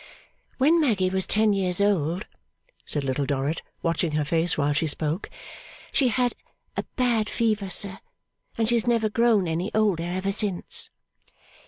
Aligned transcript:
'When 0.57 0.81
Maggy 0.81 1.11
was 1.11 1.27
ten 1.27 1.53
years 1.53 1.79
old,' 1.79 2.25
said 2.87 3.03
Little 3.03 3.27
Dorrit, 3.27 3.61
watching 3.83 4.13
her 4.13 4.25
face 4.25 4.57
while 4.57 4.73
she 4.73 4.87
spoke, 4.87 5.29
'she 5.91 6.07
had 6.07 6.33
a 6.75 6.81
bad 6.95 7.29
fever, 7.29 7.69
sir, 7.69 7.99
and 8.57 8.67
she 8.67 8.73
has 8.73 8.87
never 8.87 9.09
grown 9.09 9.47
any 9.47 9.71
older 9.75 10.01
ever 10.01 10.31
since. 10.31 10.89